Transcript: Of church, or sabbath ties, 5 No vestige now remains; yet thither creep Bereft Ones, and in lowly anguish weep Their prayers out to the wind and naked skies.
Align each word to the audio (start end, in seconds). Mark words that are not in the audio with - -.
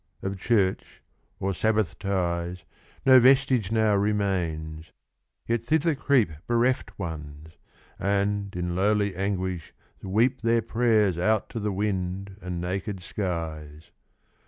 Of 0.23 0.39
church, 0.39 1.03
or 1.39 1.53
sabbath 1.53 1.99
ties, 1.99 2.61
5 2.61 2.65
No 3.05 3.19
vestige 3.19 3.71
now 3.71 3.93
remains; 3.95 4.91
yet 5.45 5.61
thither 5.63 5.93
creep 5.93 6.31
Bereft 6.47 6.97
Ones, 6.97 7.49
and 7.99 8.55
in 8.55 8.75
lowly 8.75 9.15
anguish 9.15 9.73
weep 10.01 10.41
Their 10.41 10.63
prayers 10.63 11.19
out 11.19 11.49
to 11.49 11.59
the 11.59 11.71
wind 11.71 12.35
and 12.41 12.59
naked 12.59 12.99
skies. 13.03 13.91